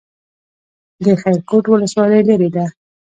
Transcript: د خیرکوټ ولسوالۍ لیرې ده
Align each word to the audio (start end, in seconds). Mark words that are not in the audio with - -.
د 1.03 1.05
خیرکوټ 1.21 1.63
ولسوالۍ 1.67 2.21
لیرې 2.27 2.49
ده 2.55 2.65